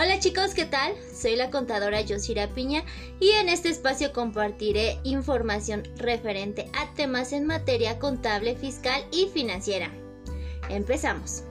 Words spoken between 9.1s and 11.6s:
y financiera. Empezamos.